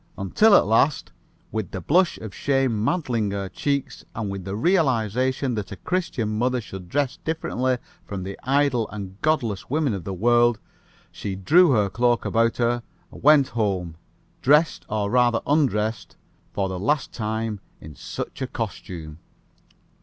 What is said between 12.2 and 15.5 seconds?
about her and went home, dressed or rather